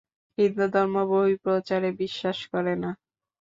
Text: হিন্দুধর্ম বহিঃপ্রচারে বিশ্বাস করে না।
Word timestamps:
হিন্দুধর্ম 0.37 0.95
বহিঃপ্রচারে 1.11 1.89
বিশ্বাস 2.01 2.37
করে 2.51 2.73
না। 2.83 2.91